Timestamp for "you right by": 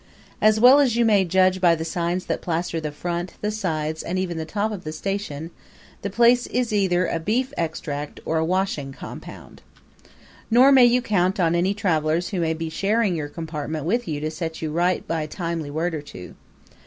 14.59-15.21